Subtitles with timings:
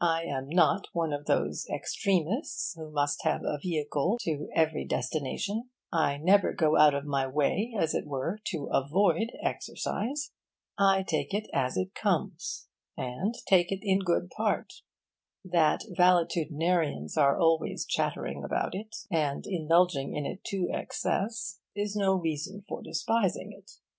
[0.00, 5.68] I am not one of those extremists who must have a vehicle to every destination.
[5.92, 10.30] I never go out of my way, as it were, to avoid exercise.
[10.78, 14.72] I take it as it comes, and take it in good part.
[15.44, 22.14] That valetudinarians are always chattering about it, and indulging in it to excess, is no
[22.14, 23.72] reason for despising it.